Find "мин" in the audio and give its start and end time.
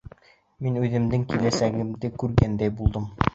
0.67-0.79